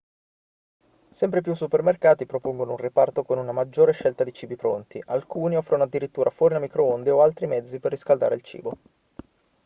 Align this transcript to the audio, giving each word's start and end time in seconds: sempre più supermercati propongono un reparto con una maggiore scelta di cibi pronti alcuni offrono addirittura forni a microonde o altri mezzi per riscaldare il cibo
sempre 1.11 1.41
più 1.41 1.53
supermercati 1.53 2.25
propongono 2.25 2.71
un 2.71 2.77
reparto 2.77 3.21
con 3.23 3.37
una 3.37 3.51
maggiore 3.51 3.91
scelta 3.91 4.23
di 4.23 4.33
cibi 4.33 4.55
pronti 4.55 4.99
alcuni 5.05 5.55
offrono 5.55 5.83
addirittura 5.83 6.31
forni 6.31 6.57
a 6.57 6.59
microonde 6.59 7.11
o 7.11 7.21
altri 7.21 7.45
mezzi 7.45 7.79
per 7.79 7.91
riscaldare 7.91 8.33
il 8.33 8.41
cibo 8.41 8.77